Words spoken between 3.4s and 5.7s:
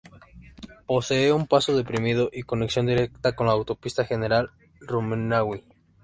la Autopista General Rumiñahui.